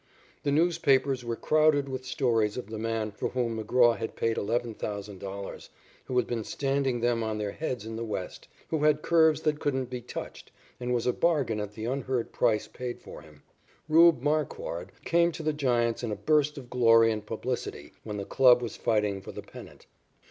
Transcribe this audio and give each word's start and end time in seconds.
The 0.41 0.51
newspapers 0.51 1.23
were 1.23 1.35
crowded 1.35 1.87
with 1.87 2.07
stories 2.07 2.57
of 2.57 2.71
the 2.71 2.79
man 2.79 3.11
for 3.11 3.29
whom 3.29 3.63
McGraw 3.63 3.95
had 3.95 4.15
paid 4.15 4.35
$11,000, 4.35 5.69
who 6.05 6.17
had 6.17 6.25
been 6.25 6.43
standing 6.43 7.01
them 7.01 7.21
on 7.21 7.37
their 7.37 7.51
heads 7.51 7.85
in 7.85 7.97
the 7.97 8.03
West, 8.03 8.47
who 8.69 8.79
had 8.79 9.03
curves 9.03 9.41
that 9.41 9.59
couldn't 9.59 9.91
be 9.91 10.01
touched, 10.01 10.51
and 10.79 10.91
was 10.91 11.05
a 11.05 11.13
bargain 11.13 11.59
at 11.59 11.75
the 11.75 11.85
unheard 11.85 12.25
of 12.25 12.31
price 12.33 12.67
paid 12.67 12.99
for 12.99 13.21
him. 13.21 13.43
"Rube" 13.87 14.23
Marquard 14.23 14.91
came 15.05 15.31
to 15.33 15.43
the 15.43 15.53
Giants 15.53 16.01
in 16.01 16.11
a 16.11 16.15
burst 16.15 16.57
of 16.57 16.71
glory 16.71 17.11
and 17.11 17.23
publicity 17.23 17.93
when 18.03 18.17
the 18.17 18.25
club 18.25 18.59
was 18.63 18.75
fighting 18.75 19.21
for 19.21 19.31
the 19.31 19.43
pennant. 19.43 19.85